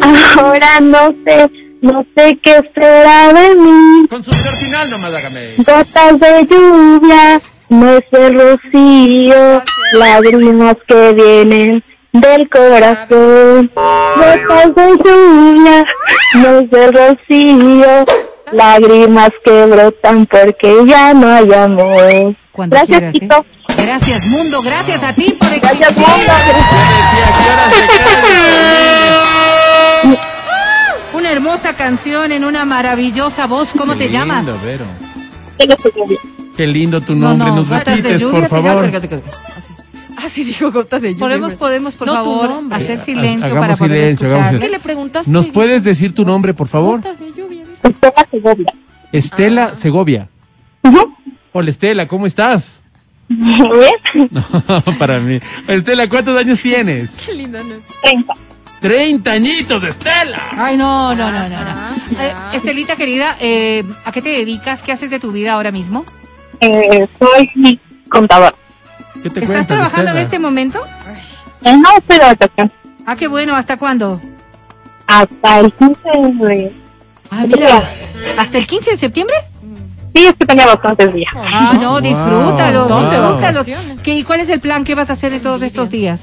Ahora 0.00 0.80
no 0.80 1.14
sé, 1.24 1.50
no 1.82 2.04
sé 2.16 2.38
qué 2.42 2.60
será 2.74 3.32
de 3.32 3.54
mí. 3.56 4.06
Con 4.08 4.22
su 4.22 4.32
final 4.32 4.90
nomás 4.90 5.14
hágame. 5.14 5.40
Gotas 5.58 6.20
de 6.20 6.46
lluvia, 6.48 7.40
no 7.68 7.96
es 7.96 8.04
el 8.12 8.34
rocío, 8.34 9.62
lágrimas 9.92 10.76
que 10.88 11.12
vienen 11.12 11.84
del 12.12 12.48
corazón. 12.48 13.70
Gotas 13.74 14.74
de 14.74 14.88
lluvia, 15.04 15.84
no 16.34 16.58
el 16.58 16.92
rocío, 16.92 18.04
lágrimas 18.52 19.30
que 19.44 19.66
brotan 19.66 20.26
porque 20.26 20.84
ya 20.86 21.14
no 21.14 21.28
hay 21.28 21.52
amor. 21.52 22.36
Cuando 22.52 22.76
Gracias, 22.76 22.98
quieras, 22.98 23.14
¿eh? 23.14 23.20
Tito. 23.20 23.46
Gracias, 23.76 24.26
mundo. 24.26 24.60
Gracias 24.62 25.02
a 25.02 25.12
ti 25.12 25.36
por 25.38 25.48
Gracias, 25.60 25.90
existir. 25.90 26.06
mundo. 26.06 26.32
Una 31.30 31.36
hermosa 31.36 31.74
canción 31.74 32.32
en 32.32 32.44
una 32.44 32.64
maravillosa 32.64 33.46
voz. 33.46 33.70
¿Cómo 33.78 33.92
Qué 33.92 34.06
te 34.06 34.10
llamas? 34.10 34.44
Vero. 34.64 34.84
Qué 36.56 36.66
lindo 36.66 37.00
tu 37.00 37.14
No, 37.14 37.28
nombre. 37.28 37.48
no, 37.50 37.54
Nos 37.54 37.68
gotas 37.68 37.84
de 37.84 37.92
repites, 37.94 38.20
lluvia, 38.20 38.40
por 38.40 38.48
favor. 38.48 38.84
Así. 39.56 39.72
Así 40.16 40.42
dijo 40.42 40.72
gotas 40.72 41.00
de 41.00 41.10
lluvia. 41.10 41.20
Podemos, 41.20 41.54
podemos, 41.54 41.94
por 41.94 42.08
No, 42.08 42.14
tu 42.14 42.24
favor, 42.24 42.50
nombre. 42.50 42.82
hacer 42.82 42.98
Ha- 42.98 43.04
silencio 43.04 43.44
hagamos 43.46 43.60
para 43.60 43.76
poder 43.76 44.00
silencio, 44.16 44.28
escuchar. 44.28 44.58
¿Qué 44.58 44.68
le 44.70 44.78
preguntaste? 44.80 45.30
¿Nos 45.30 45.46
puedes 45.46 45.84
decir 45.84 46.12
tu 46.12 46.24
nombre, 46.24 46.52
por 46.52 46.66
favor? 46.66 46.96
Gotas 46.96 47.20
de 47.20 47.32
lluvia. 47.32 47.62
Estela 47.84 48.26
Segovia. 48.32 48.72
Estela 49.12 49.74
Segovia. 49.76 50.28
Ujú. 50.82 51.14
Hola, 51.52 51.70
Estela, 51.70 52.08
¿cómo 52.08 52.26
estás? 52.26 52.80
No, 53.32 54.82
para 54.98 55.20
mí. 55.20 55.38
Estela, 55.68 56.08
¿cuántos 56.08 56.36
años 56.36 56.58
tienes? 56.60 57.12
Qué 57.24 57.34
lindo, 57.34 57.62
¿no? 57.62 57.76
30. 58.02 58.34
30 58.80 59.30
añitos, 59.30 59.82
Estela. 59.84 60.40
Ay, 60.56 60.76
no, 60.76 61.14
no, 61.14 61.30
no, 61.30 61.48
no. 61.48 61.48
no. 61.48 61.70
Ah, 61.70 61.92
Eh. 62.18 62.34
Estelita, 62.56 62.96
querida, 62.96 63.36
eh, 63.40 63.84
¿a 64.04 64.12
qué 64.12 64.20
te 64.22 64.30
dedicas? 64.30 64.82
¿Qué 64.82 64.92
haces 64.92 65.10
de 65.10 65.20
tu 65.20 65.30
vida 65.32 65.52
ahora 65.52 65.70
mismo? 65.70 66.04
Eh, 66.60 67.06
soy 67.18 67.80
contador. 68.08 68.54
¿Qué 69.22 69.30
te 69.30 69.40
¿Estás 69.40 69.46
cuentas, 69.46 69.66
trabajando 69.66 70.10
en 70.12 70.16
este 70.18 70.38
momento? 70.38 70.78
Eh, 71.64 71.76
no 71.76 71.88
estoy 71.98 72.18
de 72.18 72.24
vacaciones. 72.24 72.72
Ah, 73.06 73.16
qué 73.16 73.28
bueno. 73.28 73.54
¿Hasta 73.54 73.76
cuándo? 73.76 74.20
Hasta 75.06 75.60
el 75.60 75.72
15 75.74 76.00
de... 76.46 76.76
Ah, 77.30 77.44
mira. 77.46 77.90
¿Hasta 78.38 78.58
el 78.58 78.66
15 78.66 78.92
de 78.92 78.96
septiembre? 78.98 79.36
Sí, 80.14 80.26
es 80.26 80.34
que 80.34 80.46
tenía 80.46 80.66
bastantes 80.66 81.12
días. 81.14 81.32
Ah, 81.36 81.74
no, 81.80 81.92
Wow, 81.92 82.00
disfrútalos, 82.00 82.88
wow. 82.88 83.00
disfrútalos. 83.10 83.66
¿Qué, 84.02 84.14
¿Y 84.18 84.24
cuál 84.24 84.40
es 84.40 84.48
el 84.48 84.60
plan? 84.60 84.84
¿Qué 84.84 84.94
vas 84.94 85.10
a 85.10 85.12
hacer 85.12 85.30
de 85.30 85.40
todos 85.40 85.62
estos 85.62 85.90
días? 85.90 86.20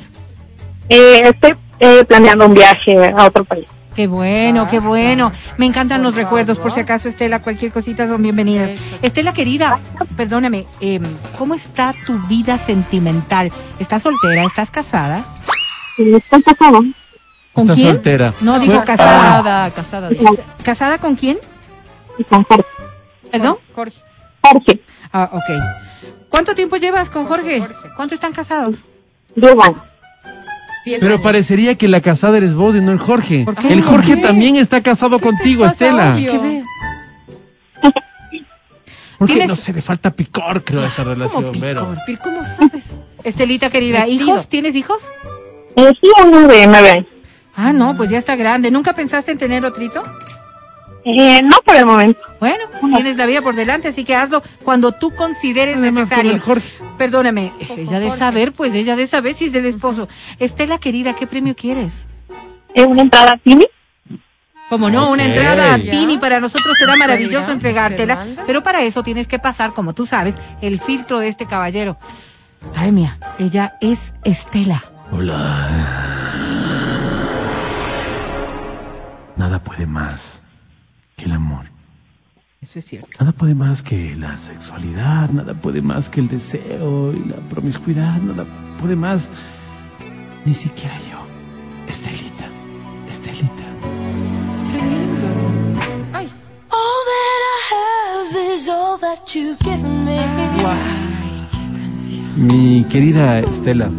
Eh, 0.89 1.21
estoy 1.23 1.55
eh, 1.79 2.05
planeando 2.05 2.45
un 2.45 2.53
viaje 2.53 3.13
a 3.15 3.25
otro 3.25 3.43
país. 3.45 3.67
Qué 3.95 4.05
bueno, 4.05 4.67
qué 4.69 4.79
bueno. 4.79 5.31
Me 5.57 5.65
encantan 5.65 6.03
los 6.03 6.13
recuerdos, 6.15 6.59
por 6.59 6.71
si 6.71 6.79
acaso, 6.79 7.07
Estela, 7.09 7.41
cualquier 7.41 7.71
cosita 7.71 8.07
son 8.07 8.21
bienvenidas. 8.21 8.71
Estela, 9.01 9.33
querida, 9.33 9.79
perdóname, 10.15 10.67
eh, 10.81 10.99
¿cómo 11.37 11.55
está 11.55 11.95
tu 12.05 12.19
vida 12.27 12.59
sentimental? 12.59 13.51
¿Estás 13.79 14.03
soltera? 14.03 14.43
¿Estás 14.43 14.69
casada? 14.69 15.25
Y 15.97 16.13
estoy 16.13 16.43
casado. 16.43 16.79
¿Con 17.53 17.63
Estás 17.63 17.75
quién? 17.75 17.87
soltera. 17.89 18.33
No, 18.41 18.59
digo 18.59 18.83
casada. 18.85 19.37
Casada, 19.37 19.71
casada. 19.71 20.09
Con- 20.09 20.37
¿Casada 20.63 20.97
con 20.99 21.15
quién? 21.15 21.39
con 22.29 22.43
Jorge. 22.43 22.65
¿Perdón? 23.31 23.57
Jorge. 23.73 23.97
Jorge, 24.43 24.81
Ah, 25.11 25.29
ok. 25.33 25.43
¿Cuánto 26.29 26.53
tiempo 26.53 26.75
llevas 26.77 27.09
con 27.09 27.25
Jorge? 27.25 27.63
¿Cuánto 27.95 28.13
están 28.13 28.31
casados? 28.31 28.75
10 29.35 29.53
años. 29.53 29.81
Pero 30.99 31.13
años. 31.15 31.21
parecería 31.21 31.75
que 31.75 31.87
la 31.87 32.01
casada 32.01 32.37
eres 32.37 32.53
vos 32.55 32.75
y 32.75 32.81
no 32.81 32.91
el 32.91 32.97
Jorge. 32.99 33.43
¿Por 33.45 33.55
qué? 33.55 33.73
El 33.73 33.81
Jorge 33.81 34.17
también 34.17 34.55
está 34.55 34.81
casado 34.81 35.19
contigo, 35.19 35.65
Estela. 35.65 36.15
¿Qué? 36.15 36.63
Porque 39.17 39.33
¿Tienes- 39.33 39.47
no 39.49 39.55
sé, 39.55 39.73
le 39.73 39.81
falta 39.81 40.11
picor, 40.11 40.63
creo, 40.63 40.81
a 40.83 40.87
esta 40.87 41.03
relación, 41.03 41.43
¿Cómo 41.45 41.59
Vero. 41.59 41.81
picor? 41.81 41.97
Pero 42.05 42.19
¿Cómo 42.23 42.43
sabes? 42.43 42.99
Estelita, 43.23 43.69
querida. 43.69 44.07
¿hijos? 44.07 44.47
¿Tienes 44.47 44.75
hijos? 44.75 44.99
Eh, 45.75 45.91
sí, 46.01 46.07
uno 46.25 46.47
de 46.47 46.67
9 46.67 46.89
años. 46.91 47.05
Ah, 47.55 47.73
no, 47.73 47.95
pues 47.95 48.11
ya 48.11 48.19
está 48.19 48.35
grande. 48.35 48.69
¿Nunca 48.69 48.93
pensaste 48.93 49.31
en 49.31 49.39
tener 49.39 49.65
otrito? 49.65 50.03
Eh, 51.09 51.41
no 51.41 51.61
por 51.63 51.75
el 51.75 51.85
momento. 51.85 52.19
Bueno, 52.41 52.65
tienes 52.93 53.15
la 53.15 53.25
vida 53.25 53.41
por 53.41 53.55
delante, 53.55 53.87
así 53.87 54.03
que 54.03 54.13
hazlo 54.13 54.43
cuando 54.63 54.91
tú 54.91 55.11
consideres 55.11 55.77
Además, 55.77 56.09
necesario. 56.09 56.31
el 56.31 56.39
Jorge. 56.41 56.67
Perdóname, 56.97 57.53
ella 57.77 58.01
de 58.01 58.11
saber, 58.11 58.51
pues 58.51 58.73
ella 58.73 58.97
de 58.97 59.07
saber 59.07 59.33
si 59.33 59.45
es 59.45 59.53
del 59.53 59.65
esposo. 59.65 60.09
Estela, 60.37 60.79
querida, 60.79 61.13
¿qué 61.15 61.25
premio 61.25 61.55
quieres? 61.55 61.93
Es 62.73 62.85
una 62.85 63.03
entrada 63.03 63.33
a 63.33 63.37
Tini. 63.37 63.67
Como 64.69 64.89
no, 64.89 65.09
una 65.09 65.23
entrada 65.23 65.75
a 65.75 65.77
Ya. 65.77 65.91
Tini 65.91 66.17
para 66.17 66.41
nosotros 66.41 66.75
será 66.77 66.97
maravilloso 66.97 67.51
entregártela, 67.51 68.27
pero 68.45 68.61
para 68.61 68.81
eso 68.81 69.01
tienes 69.01 69.29
que 69.29 69.39
pasar, 69.39 69.71
como 69.73 69.93
tú 69.93 70.05
sabes, 70.05 70.35
el 70.61 70.81
filtro 70.81 71.19
de 71.19 71.29
este 71.29 71.45
caballero. 71.45 71.97
Ay, 72.75 72.91
mía, 72.91 73.17
ella 73.39 73.77
es 73.79 74.13
Estela. 74.25 74.83
Hola. 75.09 75.69
Nada 79.37 79.59
puede 79.59 79.85
más 79.85 80.41
amor. 81.37 81.65
Eso 82.61 82.79
es 82.79 82.85
cierto. 82.85 83.09
Nada 83.19 83.31
puede 83.31 83.55
más 83.55 83.81
que 83.81 84.15
la 84.15 84.37
sexualidad, 84.37 85.29
nada 85.31 85.53
puede 85.53 85.81
más 85.81 86.09
que 86.09 86.19
el 86.19 86.27
deseo 86.27 87.13
y 87.13 87.23
la 87.23 87.37
promiscuidad, 87.49 88.19
nada 88.21 88.45
puede 88.79 88.95
más, 88.95 89.29
ni 90.45 90.53
siquiera 90.53 90.95
yo. 91.09 91.19
Estelita, 91.87 92.45
Estelita. 93.09 93.63
Ay, 96.13 96.27
All 96.69 97.01
that 97.11 97.41
I 97.55 97.57
have 97.73 98.53
is 98.55 98.67
all 98.67 98.97
that 98.99 99.33
you've 99.33 99.59
given 99.59 100.03
me. 100.03 100.19
Mi 102.35 102.83
querida 102.89 103.39
Estela, 103.39 103.89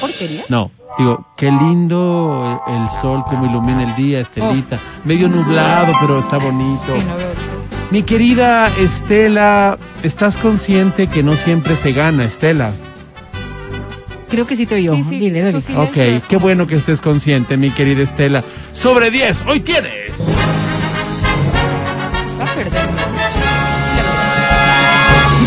porquería? 0.00 0.44
no, 0.48 0.70
digo, 0.98 1.26
qué 1.36 1.46
lindo 1.50 2.60
el, 2.68 2.74
el 2.76 2.88
sol 3.00 3.24
como 3.28 3.46
ilumina 3.46 3.82
el 3.84 3.94
día, 3.96 4.20
Estelita. 4.20 4.78
Medio 5.04 5.28
nublado, 5.28 5.92
pero 6.00 6.18
está 6.20 6.38
bonito. 6.38 6.82
Sí, 6.86 7.04
no 7.06 7.16
veo. 7.16 7.58
Mi 7.90 8.02
querida 8.02 8.68
Estela, 8.78 9.78
¿estás 10.02 10.36
consciente 10.36 11.06
que 11.06 11.22
no 11.22 11.32
siempre 11.34 11.74
se 11.76 11.92
gana, 11.92 12.24
Estela? 12.24 12.72
Creo 14.30 14.46
que 14.46 14.56
sí 14.56 14.66
te 14.66 14.74
oyó. 14.74 14.94
Sí, 14.96 15.02
sí, 15.04 15.18
Dile, 15.18 15.40
dale. 15.40 15.58
sí. 15.62 15.74
Ok, 15.74 16.22
qué 16.28 16.36
bueno 16.36 16.66
que 16.66 16.74
estés 16.74 17.00
consciente, 17.00 17.56
mi 17.56 17.70
querida 17.70 18.02
Estela. 18.02 18.44
Sobre 18.74 19.10
10, 19.10 19.44
hoy 19.46 19.60
tienes. 19.60 20.12
Va 22.38 22.44
a 22.44 22.54
perder, 22.54 22.90
¿no? 22.90 22.98
Ya 23.96 24.02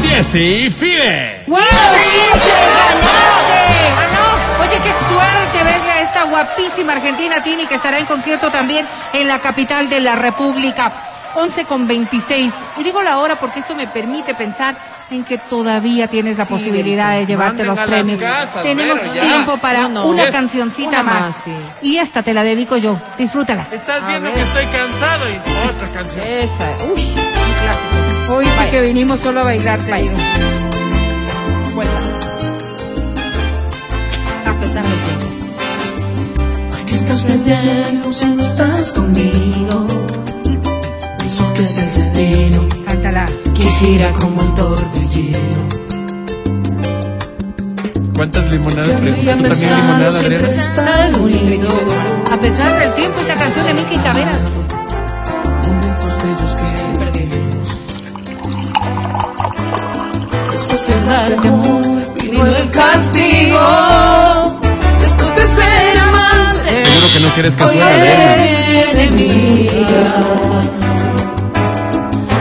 lo 0.01 0.23
10 0.23 0.35
y 0.35 0.69
FIDE. 0.71 1.43
¡Wow! 1.45 1.57
¡Ganaste! 1.59 3.30
Qué 4.83 4.89
suerte 5.13 5.63
verle 5.63 5.91
a 5.91 6.01
esta 6.01 6.23
guapísima 6.23 6.93
argentina 6.93 7.41
Tini 7.43 7.65
que 7.67 7.75
estará 7.75 7.99
en 7.99 8.05
concierto 8.05 8.49
también 8.49 8.87
en 9.13 9.27
la 9.27 9.39
capital 9.39 9.89
de 9.89 9.99
la 10.01 10.15
República. 10.15 10.91
11 11.35 11.63
con 11.65 11.87
26. 11.87 12.51
Y 12.77 12.83
digo 12.83 13.01
la 13.01 13.17
hora 13.19 13.35
porque 13.37 13.59
esto 13.61 13.73
me 13.73 13.87
permite 13.87 14.33
pensar 14.33 14.75
en 15.09 15.23
que 15.23 15.37
todavía 15.37 16.07
tienes 16.07 16.37
la 16.37 16.43
Sí, 16.45 16.53
posibilidad 16.53 17.11
de 17.11 17.25
llevarte 17.25 17.63
los 17.63 17.79
premios. 17.79 18.19
casas, 18.19 18.63
Tenemos 18.63 18.99
tiempo 19.13 19.57
para 19.57 19.83
No, 19.83 19.89
no. 19.89 20.05
una 20.07 20.23
Es- 20.25 20.31
cancioncita 20.31 20.89
una 20.89 21.03
más. 21.03 21.21
más, 21.21 21.35
sí. 21.43 21.53
Y 21.83 21.97
esta 21.97 22.21
te 22.23 22.33
la 22.33 22.43
dedico 22.43 22.75
yo. 22.77 22.99
Disfrútala. 23.17 23.65
Estás 23.71 24.03
A 24.03 24.07
viendo 24.07 24.25
ver. 24.29 24.33
que 24.33 24.41
estoy 24.41 24.65
cansado 24.65 25.29
y 25.29 25.35
otra 25.69 25.87
canción. 25.93 26.25
Esa, 26.27 26.69
uy, 26.85 27.01
un 27.01 27.53
clásico. 27.61 28.33
Hoy 28.35 28.45
sí 28.45 28.71
que 28.71 28.81
vinimos 28.81 29.19
solo 29.21 29.41
a 29.41 29.43
bailar. 29.45 29.79
Vuelta. 31.73 31.99
A 34.81 34.83
pesar 34.83 35.19
del 35.19 35.19
tiempo. 35.19 35.27
¿Por 36.69 36.85
qué 36.85 36.95
estás 36.95 37.21
perdiendo 37.23 38.11
si 38.11 38.25
no 38.25 38.43
estás 38.43 38.91
conmigo? 38.91 39.87
Pienso 41.19 41.53
que 41.53 41.63
es 41.63 41.77
el 41.77 41.93
destino 41.93 42.67
Cántala. 42.87 43.25
que 43.53 43.63
gira 43.63 44.11
como 44.13 44.41
el 44.41 44.53
torbellino. 44.53 45.81
¿Cuántas 48.15 48.51
limonadas 48.51 48.87
preguntas? 48.87 49.15
¿Tú 49.19 49.25
también 49.25 49.81
limonada, 49.81 50.11
siempre 50.11 50.37
Adriana? 50.37 50.57
A 52.31 52.37
pesar 52.37 52.79
del 52.79 52.93
tiempo, 52.93 53.19
esta 53.19 53.35
canción 53.35 53.65
de 53.65 53.73
Miki 53.73 53.97
Taveras. 53.97 54.39
Momentos 55.67 56.23
bellos 56.23 56.55
que 56.55 57.19
vivimos. 57.19 57.77
Después 60.51 60.87
de 60.87 61.01
darte 61.05 61.47
amor, 61.47 62.13
vino 62.21 62.45
el 62.45 62.69
castigo. 62.69 63.59
Seguro 67.33 67.55
que 67.55 67.67
mi 68.41 68.77
enemiga. 68.77 70.03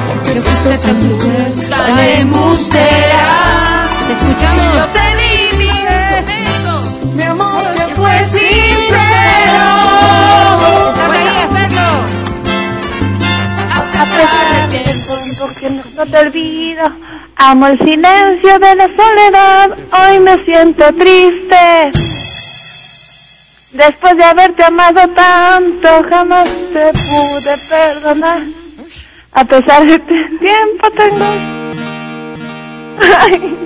Porque 0.09 0.41
fuiste 0.41 0.79
tan 0.79 1.19
cruel, 1.19 1.69
tan 1.71 1.99
embustera. 2.21 3.25
Te 4.09 4.15
Si 4.15 4.21
yo 4.21 4.31
escuchamos. 4.31 4.93
te 4.93 5.01
mi 5.59 5.71
mi 7.15 7.23
amor 7.23 7.73
que 7.73 7.95
fue 7.95 8.19
sincero. 8.27 9.67
Ahí, 11.13 11.29
hacerlo. 11.45 11.89
A 13.73 14.05
pesar 14.05 14.47
del 14.57 14.83
tiempo, 14.83 15.13
Porque 15.41 15.71
no, 15.71 15.83
no 15.97 16.11
te 16.11 16.19
olvido. 16.19 16.85
Amo 17.37 17.67
el 17.69 17.79
silencio 17.79 18.59
de 18.59 18.75
la 18.75 18.89
soledad. 18.89 19.71
Hoy 19.93 20.19
me 20.19 20.45
siento 20.45 20.85
triste. 20.95 22.20
Después 23.73 24.17
de 24.17 24.25
haberte 24.25 24.65
amado 24.65 25.01
tanto, 25.15 25.89
jamás 26.11 26.49
te 26.73 26.93
pude 26.93 27.57
perdonar. 27.69 28.41
A 29.33 29.45
pesar 29.45 29.87
de 29.87 29.95
este 29.95 30.15
tiempo 30.41 30.91
tengo. 30.97 31.25
Ay, 33.21 33.59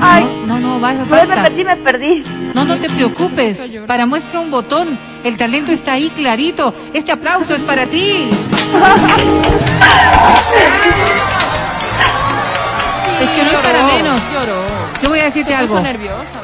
ay. 0.00 0.42
No, 0.46 0.60
no, 0.60 0.78
vaya, 0.78 1.04
Pues 1.08 1.22
me 1.28 1.34
basta. 1.34 1.42
perdí, 1.50 1.64
me 1.64 1.76
perdí. 1.78 2.22
No, 2.54 2.64
no 2.64 2.78
te 2.78 2.88
preocupes. 2.88 3.60
Para 3.88 4.06
muestra 4.06 4.38
un 4.38 4.50
botón. 4.52 4.96
El 5.24 5.36
talento 5.36 5.72
está 5.72 5.94
ahí 5.94 6.08
clarito. 6.10 6.72
Este 6.94 7.10
aplauso 7.10 7.54
es 7.54 7.62
para 7.62 7.86
ti. 7.86 8.28
Es 13.20 13.30
que 13.30 13.42
no 13.44 13.50
es 13.50 13.56
para 13.58 13.82
menos. 13.86 14.20
Yo 15.02 15.08
voy 15.08 15.18
a 15.18 15.24
decirte 15.24 15.54
algo. 15.54 15.80
nerviosa. 15.80 16.39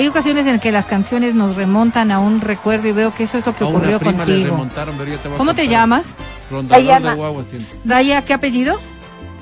Hay 0.00 0.08
ocasiones 0.08 0.46
en 0.46 0.58
que 0.60 0.72
las 0.72 0.86
canciones 0.86 1.34
nos 1.34 1.56
remontan 1.56 2.10
a 2.10 2.20
un 2.20 2.40
recuerdo 2.40 2.88
y 2.88 2.92
veo 2.92 3.12
que 3.12 3.24
eso 3.24 3.36
es 3.36 3.44
lo 3.44 3.54
que 3.54 3.64
A 3.64 3.66
una 3.66 3.76
ocurrió 3.76 3.98
prima 3.98 4.12
le 4.12 4.32
contigo. 4.32 4.50
remontaron, 4.52 4.94
pero 4.96 5.10
yo 5.10 5.18
te 5.18 5.28
voy 5.28 5.34
a 5.34 5.38
¿Cómo 5.38 5.54
te 5.54 5.68
llamas? 5.68 6.06
Rondador 6.50 6.86
Dayana. 6.86 7.10
de 7.10 7.16
guaguas 7.16 7.46
tiene. 7.48 7.66
Daya, 7.84 8.24
¿qué 8.24 8.32
apellido? 8.32 8.80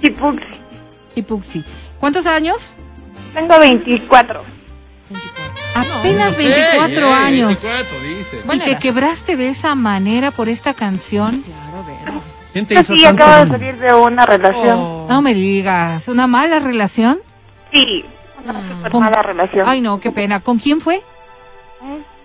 Chipuxi. 0.02 0.44
Chipuxi. 1.14 1.64
¿Cuántos 2.00 2.26
años? 2.26 2.56
Tengo 3.34 3.56
24. 3.56 4.42
Apenas 5.76 6.36
Ey, 6.36 6.48
24 6.48 7.06
ey, 7.06 7.12
años. 7.12 7.62
24, 7.62 8.00
dice. 8.00 8.42
y 8.52 8.58
que 8.58 8.76
quebraste 8.78 9.36
de 9.36 9.50
esa 9.50 9.76
manera 9.76 10.32
por 10.32 10.48
esta 10.48 10.74
canción. 10.74 11.44
¿Quién 12.52 12.66
te 12.66 12.74
hizo 12.80 12.96
sí, 12.96 13.02
tanto 13.04 13.22
acabo 13.22 13.44
de 13.44 13.50
salir 13.60 13.76
de 13.78 13.94
una 13.94 14.26
relación. 14.26 14.76
Oh. 14.76 15.06
No 15.08 15.22
me 15.22 15.34
digas, 15.34 16.08
¿una 16.08 16.26
mala 16.26 16.58
relación? 16.58 17.18
Sí, 17.72 18.04
una 18.50 18.90
Con- 18.90 19.02
mala 19.02 19.22
relación. 19.22 19.64
Ay, 19.68 19.80
no, 19.80 19.98
qué 20.00 20.10
pena. 20.10 20.40
¿Con 20.40 20.58
quién 20.58 20.80
fue? 20.80 21.00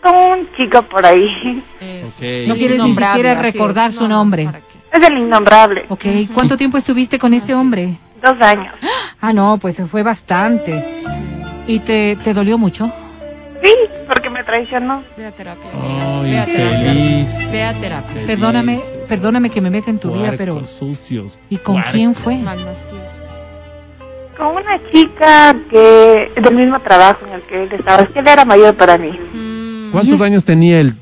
Con 0.01 0.15
un 0.15 0.49
chico 0.57 0.81
por 0.83 1.05
ahí. 1.05 1.63
Ok. 2.05 2.47
No 2.47 2.55
quieres 2.55 2.83
ni 2.83 2.93
siquiera 2.95 3.31
es. 3.33 3.41
recordar 3.41 3.91
su 3.91 4.01
No, 4.03 4.09
no, 4.09 4.15
nombre. 4.17 4.49
Es 4.91 5.07
el 5.07 5.17
innombrable. 5.17 5.85
Ok, 5.89 6.05
¿cuánto 6.33 6.55
tiempo 6.57 6.77
estuviste 6.77 7.17
con 7.17 7.33
este 7.33 7.53
hombre? 7.55 7.97
Dos 8.23 8.35
años. 8.41 8.73
Ah, 9.21 9.33
no, 9.33 9.57
pues 9.59 9.75
se 9.75 9.85
fue 9.87 10.03
bastante. 10.03 11.01
¿Y 11.67 11.79
te, 11.79 12.17
te 12.23 12.33
dolió 12.33 12.57
mucho? 12.57 12.91
Sí, 13.63 13.73
porque 14.07 14.29
me 14.29 14.43
traicionó. 14.43 15.01
Ve 15.17 15.25
a 15.27 15.31
terapia. 15.31 15.63
Ay, 15.73 16.31
Ve 16.31 16.39
a 16.39 16.45
terapia. 16.45 16.77
feliz. 16.93 17.51
Ve 17.51 17.63
a 17.63 17.73
terapia. 17.73 18.11
Feliz. 18.11 18.27
Perdóname, 18.27 18.79
perdóname 19.07 19.49
que 19.49 19.61
me 19.61 19.69
meta 19.69 19.89
en 19.89 19.99
tu 19.99 20.11
vida, 20.11 20.33
pero 20.37 20.65
sucios. 20.65 21.39
¿y 21.49 21.57
con 21.57 21.75
puercos. 21.75 21.93
quién 21.93 22.13
fue? 22.13 22.35
Malnacidos. 22.37 23.02
Con 24.37 24.47
una 24.47 24.79
chica 24.91 25.55
que 25.69 26.31
del 26.41 26.55
mismo 26.55 26.79
trabajo 26.79 27.25
en 27.27 27.33
el 27.33 27.41
que 27.43 27.63
él 27.63 27.69
estaba. 27.71 28.03
Es 28.03 28.09
que 28.09 28.19
él 28.19 28.27
era 28.27 28.45
mayor 28.45 28.75
para 28.75 28.97
mí. 28.97 29.11
¿Cuántos 29.91 30.19
años 30.21 30.43
tenía 30.43 30.79
el 30.79 30.95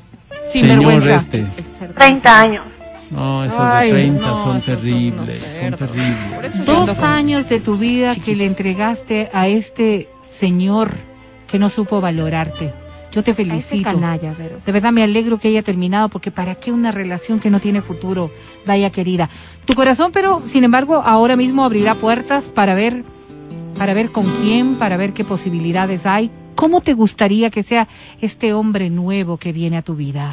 Sin 0.52 0.66
señor 0.66 0.78
vergüenza. 0.78 1.14
este? 1.16 1.38
El 1.56 1.64
cerdo. 1.64 1.94
30 1.94 2.40
años. 2.40 2.64
No, 3.10 3.44
esos 3.44 3.58
Ay, 3.60 3.88
de 3.88 3.94
30 3.94 4.26
no, 4.26 4.36
son 4.42 4.60
terribles, 4.60 5.58
son 5.60 5.72
terribles. 5.74 6.64
Dos 6.64 6.98
años 7.02 7.48
de 7.48 7.60
tu 7.60 7.76
vida 7.76 8.14
que 8.16 8.34
le 8.34 8.46
entregaste 8.46 9.28
a 9.34 9.48
este 9.48 10.08
señor 10.22 10.90
que 11.46 11.58
no 11.58 11.68
supo 11.68 12.00
valorarte. 12.00 12.72
Yo 13.12 13.22
te 13.22 13.32
A 13.32 13.34
ese 13.34 13.44
felicito. 13.44 13.90
canalla, 13.90 14.32
Vero. 14.38 14.60
De 14.64 14.72
verdad 14.72 14.90
me 14.92 15.02
alegro 15.02 15.36
que 15.38 15.48
haya 15.48 15.62
terminado 15.62 16.08
porque 16.08 16.30
¿para 16.30 16.54
qué 16.54 16.72
una 16.72 16.90
relación 16.90 17.38
que 17.40 17.50
no 17.50 17.60
tiene 17.60 17.82
futuro, 17.82 18.30
Daya 18.64 18.88
querida? 18.88 19.28
Tu 19.66 19.74
corazón, 19.74 20.12
pero 20.12 20.40
sin 20.46 20.64
embargo, 20.64 21.02
ahora 21.04 21.36
mismo 21.36 21.64
abrirá 21.64 21.94
puertas 21.94 22.46
para 22.48 22.74
ver 22.74 23.04
para 23.78 23.94
ver 23.94 24.10
con 24.12 24.24
quién, 24.42 24.76
para 24.76 24.96
ver 24.96 25.12
qué 25.12 25.24
posibilidades 25.24 26.06
hay. 26.06 26.30
¿Cómo 26.54 26.80
te 26.80 26.92
gustaría 26.94 27.50
que 27.50 27.62
sea 27.62 27.88
este 28.20 28.52
hombre 28.52 28.90
nuevo 28.90 29.36
que 29.38 29.52
viene 29.52 29.76
a 29.78 29.82
tu 29.82 29.94
vida? 29.94 30.30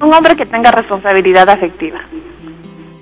Un 0.00 0.12
hombre 0.12 0.36
que 0.36 0.46
tenga 0.46 0.70
responsabilidad 0.70 1.48
afectiva. 1.48 1.98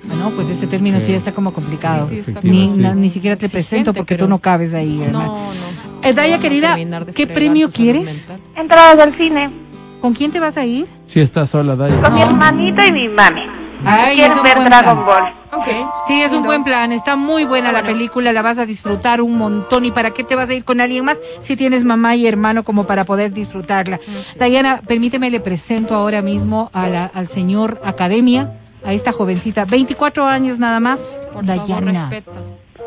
Bueno, 0.05 0.31
pues 0.35 0.49
ese 0.49 0.67
término 0.67 0.99
sí, 0.99 1.07
Sí. 1.07 1.13
está 1.13 1.31
como 1.31 1.53
complicado. 1.53 2.07
Sí, 2.07 2.21
sí, 2.23 2.31
está 2.31 2.41
ni, 2.43 2.67
sí. 2.67 2.79
no- 2.79 2.95
ni 2.95 3.09
siquiera 3.09 3.35
te 3.37 3.47
presento 3.49 3.93
porque 3.93 4.15
tú 4.15 4.19
pero- 4.25 4.29
no 4.29 4.39
cabes 4.39 4.73
ahí. 4.73 5.01
hermano. 5.01 5.25
No, 5.25 5.35
no. 5.53 6.07
Eh, 6.07 6.13
Daya, 6.13 6.31
No, 6.31 6.37
no 6.37 6.41
querida, 6.43 6.77
¿qué 7.15 7.27
premio 7.27 7.69
quieres? 7.69 8.03
mental. 8.05 8.39
Entradas 8.57 8.99
al 8.99 9.17
cine. 9.17 9.49
¿Con 10.01 10.13
quién 10.13 10.31
te 10.33 10.39
vas 10.41 10.57
a 10.57 10.65
ir? 10.65 10.85
Sí, 11.05 11.21
está 11.21 11.45
sola, 11.45 11.77
Daya. 11.77 12.01
Con 12.01 12.13
mi 12.15 12.21
hermanito 12.21 12.83
y 12.85 12.91
mi 12.91 13.07
mami. 13.07 13.42
Ay, 13.85 14.21
es 14.21 14.27
Quieren 14.27 14.37
un 14.37 14.43
ver 14.43 14.55
buen 14.57 14.69
Dragon 14.69 15.03
plan. 15.03 15.05
Ball. 15.05 15.33
Ok. 15.59 15.67
Sí, 16.07 16.21
es 16.21 16.31
un 16.31 16.43
buen 16.43 16.63
plan. 16.63 16.91
Está 16.91 17.15
muy 17.15 17.45
buena 17.45 17.71
la 17.71 17.83
película, 17.83 18.33
la 18.33 18.41
vas 18.41 18.57
a 18.57 18.65
disfrutar 18.65 19.21
un 19.21 19.37
montón. 19.37 19.85
¿Y 19.85 19.91
para 19.91 20.11
qué 20.11 20.23
te 20.23 20.35
vas 20.35 20.49
a 20.49 20.53
ir 20.53 20.63
con 20.63 20.81
alguien 20.81 21.05
más 21.05 21.19
si 21.41 21.55
tienes 21.55 21.83
mamá 21.83 22.15
y 22.15 22.25
hermano 22.27 22.63
como 22.63 22.85
para 22.87 23.05
poder 23.05 23.31
disfrutarla? 23.33 23.99
Diana, 24.39 24.81
permíteme, 24.87 25.29
le 25.29 25.39
presento 25.39 25.95
ahora 25.95 26.21
mismo 26.21 26.69
a 26.73 26.87
la- 26.87 27.05
al 27.13 27.27
señor 27.27 27.81
Academia, 27.83 28.53
a 28.85 28.93
esta 28.93 29.11
jovencita, 29.11 29.65
24 29.65 30.25
años 30.25 30.59
nada 30.59 30.79
más, 30.79 30.99
Por 30.99 31.45
favor, 31.45 31.45
Dayana. 31.45 32.09
respeto. 32.09 32.31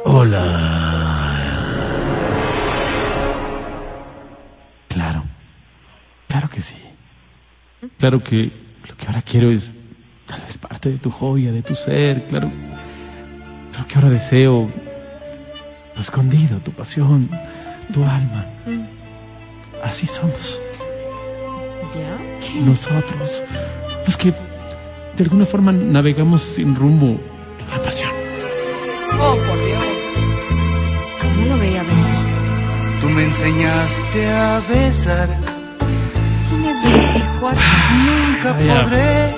Hola. 0.05 1.03
Claro. 4.89 5.25
Claro 6.29 6.49
que 6.49 6.61
sí. 6.61 6.75
Claro 7.99 8.23
que 8.23 8.53
lo 8.89 8.97
que 8.97 9.07
ahora 9.07 9.23
quiero 9.23 9.51
es 9.51 9.71
tal 10.27 10.41
vez 10.41 10.59
parte 10.59 10.91
de 10.91 10.99
tu 10.99 11.11
joya, 11.11 11.53
de 11.53 11.63
tu 11.63 11.75
ser. 11.75 12.25
Claro. 12.27 12.51
Claro 13.71 13.89
que 13.89 13.95
ahora 13.97 14.11
deseo 14.11 14.71
lo 15.95 16.01
escondido, 16.01 16.59
tu 16.59 16.73
pasión, 16.73 17.31
tu 17.93 18.05
alma. 18.05 18.47
Así 19.85 20.07
somos 20.07 20.61
¿Ya? 21.95 22.63
nosotros, 22.65 23.45
los 24.05 24.17
que 24.17 24.33
de 25.17 25.25
alguna 25.25 25.47
forma 25.47 25.73
navegamos 25.73 26.43
sin 26.43 26.75
rumbo 26.75 27.07
en 27.07 27.71
la 27.71 27.83
pasión. 27.83 28.11
Oh, 29.19 29.37
por 29.47 29.65
Dios. 29.65 29.85
No 31.39 31.45
lo 31.47 31.59
veía 31.59 31.83
venir. 31.83 33.01
Tú 33.01 33.09
me 33.09 33.25
enseñaste 33.25 34.29
a 34.29 34.61
besar. 34.69 35.29
Tiene 36.51 36.73
24. 36.83 37.63
Nunca 38.05 38.55
podré 38.55 39.36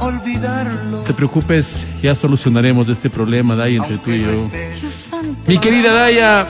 olvidarlo. 0.00 0.98
No 0.98 1.02
te 1.02 1.14
preocupes, 1.14 1.86
ya 2.02 2.14
solucionaremos 2.14 2.88
este 2.88 3.08
problema, 3.10 3.54
Daya, 3.54 3.76
entre 3.78 3.98
tú 3.98 4.10
y 4.10 4.20
yo. 4.22 4.50
Mi 5.46 5.58
querida 5.58 5.92
Daya, 5.92 6.46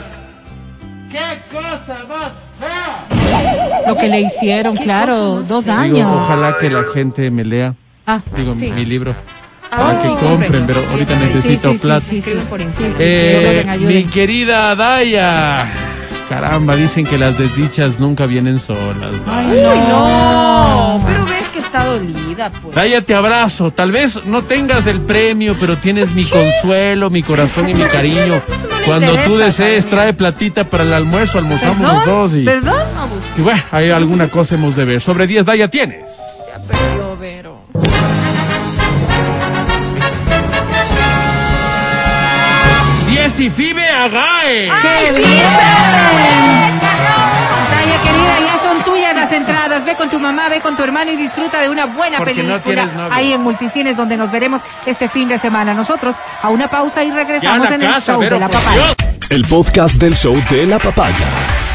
Lo 3.86 3.96
que 3.96 4.08
le 4.08 4.20
hicieron, 4.20 4.76
claro, 4.76 5.42
dos 5.42 5.64
digo, 5.64 5.76
años. 5.76 6.10
ojalá 6.14 6.56
que 6.60 6.68
la 6.70 6.84
gente 6.94 7.30
me 7.30 7.44
lea, 7.44 7.74
Ah, 8.06 8.20
digo, 8.36 8.54
Sí. 8.58 8.70
mi 8.72 8.84
libro, 8.84 9.14
Ah, 9.70 9.76
para 9.76 10.02
sí, 10.02 10.08
que 10.08 10.26
compren, 10.26 10.66
pero 10.66 10.80
ahorita 10.90 11.14
Sí, 11.14 11.20
necesito 11.24 11.74
plata. 11.76 12.06
Eh, 12.98 13.76
mi 13.80 14.04
querida 14.04 14.74
Daya, 14.74 15.66
caramba, 16.28 16.76
dicen 16.76 17.04
que 17.06 17.16
las 17.18 17.38
desdichas 17.38 17.98
nunca 18.00 18.26
vienen 18.26 18.58
solas. 18.58 19.14
Uy, 19.14 19.60
no. 19.88 21.02
Pero 21.06 21.24
que 21.26 21.39
está 21.70 21.84
dolida, 21.84 22.50
pues. 22.50 22.74
Daya, 22.74 23.00
te 23.00 23.14
abrazo. 23.14 23.70
Tal 23.70 23.92
vez 23.92 24.24
no 24.26 24.42
tengas 24.42 24.86
el 24.88 25.00
premio, 25.02 25.56
pero 25.58 25.78
tienes 25.78 26.10
mi 26.12 26.24
consuelo, 26.24 27.10
mi 27.10 27.22
corazón 27.22 27.68
y 27.68 27.74
mi 27.74 27.84
cariño. 27.84 28.42
Cuando 28.84 29.14
tú 29.24 29.36
desees, 29.36 29.86
trae 29.86 30.12
platita 30.12 30.64
para 30.64 30.82
el 30.82 30.92
almuerzo, 30.92 31.38
almorzamos 31.38 31.76
¿Perdón? 31.78 31.94
los 31.96 32.06
dos 32.06 32.34
y, 32.34 32.44
¿Perdón? 32.44 32.82
y 33.36 33.40
bueno, 33.42 33.62
hay 33.70 33.90
alguna 33.90 34.26
cosa 34.28 34.56
hemos 34.56 34.74
de 34.74 34.84
ver. 34.84 35.00
Sobre 35.00 35.26
10, 35.28 35.46
Daya, 35.46 35.68
tienes. 35.68 36.06
Ya 36.48 36.58
perdió, 36.66 37.16
Vero. 37.16 37.60
10 43.08 43.40
y 43.40 43.50
Fibe 43.50 43.88
Agae. 43.88 44.70
¡Qué 44.82 45.18
bien! 45.20 46.89
Las 49.30 49.40
entradas. 49.40 49.84
Ve 49.84 49.94
con 49.94 50.10
tu 50.10 50.18
mamá, 50.18 50.48
ve 50.48 50.60
con 50.60 50.76
tu 50.76 50.82
hermano 50.82 51.10
y 51.10 51.16
disfruta 51.16 51.60
de 51.60 51.68
una 51.68 51.86
buena 51.86 52.18
Porque 52.18 52.34
película 52.34 52.88
ahí 53.10 53.32
en 53.32 53.42
Multicines 53.42 53.96
donde 53.96 54.16
nos 54.16 54.30
veremos 54.30 54.60
este 54.86 55.08
fin 55.08 55.28
de 55.28 55.38
semana. 55.38 55.74
Nosotros 55.74 56.16
a 56.42 56.48
una 56.48 56.68
pausa 56.68 57.02
y 57.04 57.10
regresamos 57.10 57.70
en 57.70 57.82
el 57.82 57.88
casa, 57.92 58.12
show 58.12 58.20
Vero, 58.20 58.34
de 58.34 58.40
la 58.40 58.48
papaya. 58.48 58.94
El 59.28 59.44
podcast 59.44 59.96
del 60.00 60.14
show 60.16 60.36
de 60.50 60.66
la 60.66 60.78
papaya. 60.78 61.69